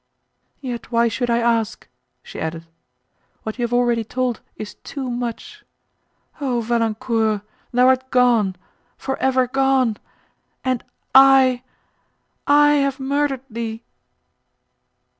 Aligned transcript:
"Yet 0.61 0.91
why 0.91 1.09
should 1.09 1.29
I 1.29 1.37
ask?" 1.37 1.87
she 2.23 2.39
added; 2.41 2.65
"what 3.43 3.59
you 3.59 3.63
have 3.65 3.71
already 3.71 4.03
told 4.03 4.41
is 4.55 4.73
too 4.73 5.11
much. 5.11 5.63
O 6.41 6.59
Valancourt! 6.59 7.41
thou 7.71 7.87
art 7.87 8.09
gone—for 8.09 9.15
ever 9.17 9.45
gone! 9.45 9.97
and 10.63 10.83
I—I 11.13 11.61
have 12.71 12.99
murdered 12.99 13.41
thee!" 13.47 13.83